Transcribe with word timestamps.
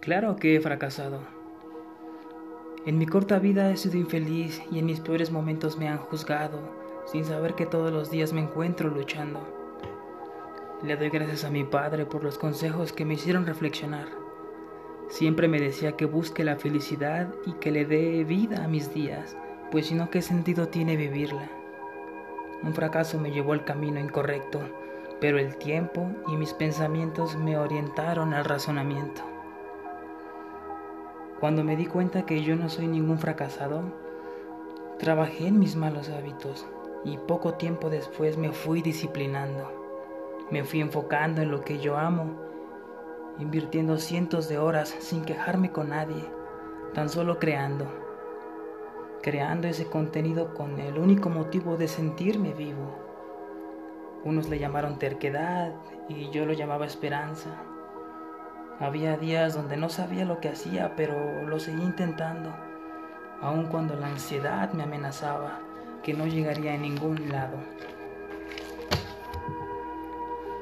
Claro 0.00 0.36
que 0.36 0.56
he 0.56 0.60
fracasado. 0.60 1.20
En 2.86 2.96
mi 2.96 3.04
corta 3.04 3.38
vida 3.38 3.70
he 3.70 3.76
sido 3.76 3.98
infeliz 3.98 4.62
y 4.72 4.78
en 4.78 4.86
mis 4.86 4.98
peores 4.98 5.30
momentos 5.30 5.76
me 5.76 5.88
han 5.88 5.98
juzgado, 5.98 6.58
sin 7.04 7.26
saber 7.26 7.54
que 7.54 7.66
todos 7.66 7.92
los 7.92 8.10
días 8.10 8.32
me 8.32 8.40
encuentro 8.40 8.88
luchando. 8.88 9.40
Le 10.82 10.96
doy 10.96 11.10
gracias 11.10 11.44
a 11.44 11.50
mi 11.50 11.64
padre 11.64 12.06
por 12.06 12.24
los 12.24 12.38
consejos 12.38 12.94
que 12.94 13.04
me 13.04 13.12
hicieron 13.12 13.44
reflexionar. 13.44 14.08
Siempre 15.10 15.48
me 15.48 15.60
decía 15.60 15.92
que 15.92 16.06
busque 16.06 16.44
la 16.44 16.56
felicidad 16.56 17.28
y 17.44 17.52
que 17.54 17.70
le 17.70 17.84
dé 17.84 18.24
vida 18.24 18.64
a 18.64 18.68
mis 18.68 18.94
días, 18.94 19.36
pues 19.70 19.88
si 19.88 19.94
no, 19.94 20.08
¿qué 20.08 20.22
sentido 20.22 20.68
tiene 20.68 20.96
vivirla? 20.96 21.50
Un 22.62 22.72
fracaso 22.72 23.20
me 23.20 23.32
llevó 23.32 23.52
al 23.52 23.66
camino 23.66 24.00
incorrecto, 24.00 24.60
pero 25.20 25.38
el 25.38 25.56
tiempo 25.56 26.10
y 26.26 26.38
mis 26.38 26.54
pensamientos 26.54 27.36
me 27.36 27.58
orientaron 27.58 28.32
al 28.32 28.46
razonamiento. 28.46 29.39
Cuando 31.40 31.64
me 31.64 31.74
di 31.74 31.86
cuenta 31.86 32.26
que 32.26 32.42
yo 32.42 32.54
no 32.54 32.68
soy 32.68 32.86
ningún 32.86 33.18
fracasado, 33.18 33.80
trabajé 34.98 35.46
en 35.46 35.58
mis 35.58 35.74
malos 35.74 36.10
hábitos 36.10 36.66
y 37.02 37.16
poco 37.16 37.54
tiempo 37.54 37.88
después 37.88 38.36
me 38.36 38.52
fui 38.52 38.82
disciplinando. 38.82 39.72
Me 40.50 40.64
fui 40.64 40.82
enfocando 40.82 41.40
en 41.40 41.50
lo 41.50 41.62
que 41.62 41.78
yo 41.78 41.96
amo, 41.96 42.26
invirtiendo 43.38 43.96
cientos 43.96 44.50
de 44.50 44.58
horas 44.58 44.94
sin 44.98 45.24
quejarme 45.24 45.72
con 45.72 45.88
nadie, 45.88 46.26
tan 46.92 47.08
solo 47.08 47.38
creando. 47.38 47.86
Creando 49.22 49.66
ese 49.66 49.86
contenido 49.86 50.52
con 50.52 50.78
el 50.78 50.98
único 50.98 51.30
motivo 51.30 51.78
de 51.78 51.88
sentirme 51.88 52.52
vivo. 52.52 52.98
Unos 54.24 54.50
le 54.50 54.58
llamaron 54.58 54.98
terquedad 54.98 55.72
y 56.06 56.28
yo 56.28 56.44
lo 56.44 56.52
llamaba 56.52 56.84
esperanza. 56.84 57.48
Había 58.80 59.18
días 59.18 59.54
donde 59.54 59.76
no 59.76 59.90
sabía 59.90 60.24
lo 60.24 60.40
que 60.40 60.48
hacía, 60.48 60.94
pero 60.96 61.42
lo 61.46 61.60
seguí 61.60 61.82
intentando, 61.82 62.50
aun 63.42 63.66
cuando 63.66 63.94
la 63.94 64.06
ansiedad 64.06 64.72
me 64.72 64.84
amenazaba 64.84 65.60
que 66.02 66.14
no 66.14 66.26
llegaría 66.26 66.72
a 66.72 66.78
ningún 66.78 67.28
lado. 67.28 67.58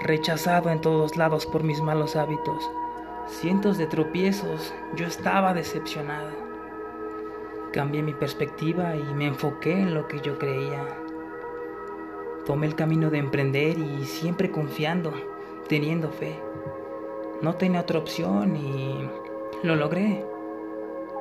Rechazado 0.00 0.70
en 0.70 0.80
todos 0.80 1.16
lados 1.16 1.44
por 1.44 1.64
mis 1.64 1.80
malos 1.80 2.14
hábitos, 2.14 2.70
cientos 3.26 3.78
de 3.78 3.86
tropiezos, 3.88 4.72
yo 4.94 5.06
estaba 5.06 5.52
decepcionado. 5.52 6.30
Cambié 7.72 8.00
mi 8.02 8.12
perspectiva 8.12 8.94
y 8.94 9.02
me 9.14 9.26
enfoqué 9.26 9.72
en 9.72 9.92
lo 9.92 10.06
que 10.06 10.20
yo 10.20 10.38
creía. 10.38 10.86
Tomé 12.46 12.66
el 12.66 12.76
camino 12.76 13.10
de 13.10 13.18
emprender 13.18 13.76
y 13.76 14.04
siempre 14.04 14.52
confiando, 14.52 15.12
teniendo 15.66 16.10
fe. 16.10 16.38
No 17.42 17.54
tenía 17.56 17.80
otra 17.80 17.98
opción 17.98 18.56
y 18.56 19.08
lo 19.62 19.76
logré. 19.76 20.24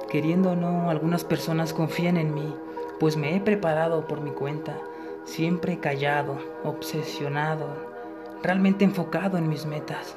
Queriendo 0.09 0.51
o 0.51 0.55
no, 0.55 0.89
algunas 0.89 1.23
personas 1.23 1.73
confían 1.73 2.17
en 2.17 2.33
mí, 2.33 2.55
pues 2.99 3.17
me 3.17 3.35
he 3.35 3.41
preparado 3.41 4.07
por 4.07 4.21
mi 4.21 4.31
cuenta, 4.31 4.77
siempre 5.23 5.79
callado, 5.79 6.37
obsesionado, 6.63 7.67
realmente 8.43 8.85
enfocado 8.85 9.37
en 9.37 9.49
mis 9.49 9.65
metas. 9.65 10.15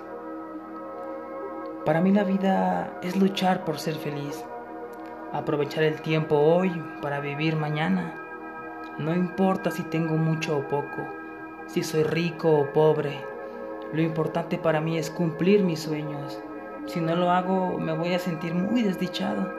Para 1.84 2.00
mí 2.00 2.12
la 2.12 2.24
vida 2.24 2.98
es 3.02 3.17
luchar 3.17 3.64
por 3.64 3.78
ser 3.78 3.94
feliz, 3.94 4.44
aprovechar 5.33 5.84
el 5.84 6.00
tiempo 6.02 6.36
hoy 6.36 6.70
para 7.00 7.20
vivir 7.20 7.56
mañana. 7.56 8.22
No 8.98 9.14
importa 9.14 9.70
si 9.70 9.83
tengo 9.84 10.17
mucho 10.17 10.58
o 10.58 10.69
poco, 10.69 11.06
si 11.67 11.83
soy 11.83 12.02
rico 12.02 12.50
o 12.50 12.72
pobre, 12.72 13.24
lo 13.97 14.02
importante 14.02 14.58
para 14.58 14.80
mí 14.80 14.98
es 14.98 15.11
cumplir 15.11 15.64
mis 15.64 15.80
sueños. 15.80 16.39
Si 16.86 17.00
no 17.00 17.16
lo 17.16 17.30
hago, 17.30 17.78
me 17.78 17.97
voy 17.97 18.12
a 18.12 18.19
sentir 18.19 18.55
muy 18.55 18.83
desdichado. 18.83 19.50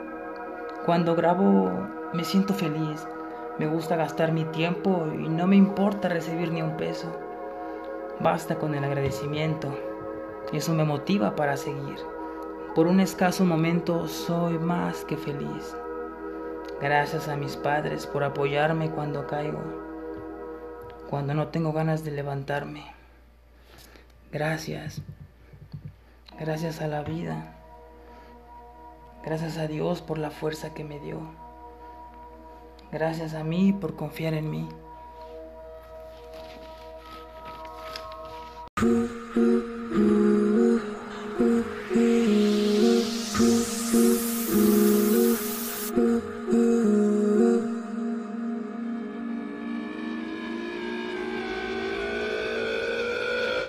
Cuando 0.86 1.16
grabo, 1.16 1.70
me 2.12 2.22
siento 2.22 2.54
feliz. 2.54 3.06
Me 3.58 3.66
gusta 3.66 3.96
gastar 3.96 4.30
mi 4.30 4.44
tiempo 4.44 5.08
y 5.12 5.28
no 5.28 5.48
me 5.48 5.56
importa 5.56 6.08
recibir 6.08 6.52
ni 6.52 6.62
un 6.62 6.76
peso. 6.76 7.12
Basta 8.20 8.54
con 8.60 8.76
el 8.76 8.84
agradecimiento. 8.84 9.76
Eso 10.52 10.72
me 10.72 10.84
motiva 10.84 11.34
para 11.34 11.56
seguir. 11.56 11.98
Por 12.76 12.86
un 12.86 13.00
escaso 13.00 13.44
momento 13.44 14.06
soy 14.06 14.56
más 14.58 15.04
que 15.04 15.16
feliz. 15.16 15.76
Gracias 16.80 17.26
a 17.26 17.36
mis 17.36 17.56
padres 17.56 18.06
por 18.06 18.22
apoyarme 18.22 18.92
cuando 18.92 19.26
caigo, 19.26 19.58
cuando 21.10 21.34
no 21.34 21.48
tengo 21.48 21.72
ganas 21.72 22.04
de 22.04 22.12
levantarme. 22.12 22.97
Gracias. 24.30 25.02
Gracias 26.38 26.80
a 26.80 26.86
la 26.86 27.02
vida. 27.02 27.54
Gracias 29.24 29.58
a 29.58 29.66
Dios 29.66 30.02
por 30.02 30.18
la 30.18 30.30
fuerza 30.30 30.74
que 30.74 30.84
me 30.84 31.00
dio. 31.00 31.20
Gracias 32.92 33.34
a 33.34 33.44
mí 33.44 33.72
por 33.72 33.96
confiar 33.96 34.34
en 34.34 34.50
mí. 34.50 34.68